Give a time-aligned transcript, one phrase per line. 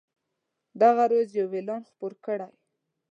[0.81, 2.51] دغه راز یو اعلان خپور کړئ.